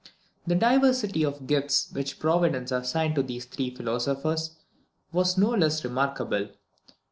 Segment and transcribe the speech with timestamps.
[0.47, 4.55] The diversity of gifts which Providence assigned to these three philosophers
[5.11, 6.49] was no less remarkable.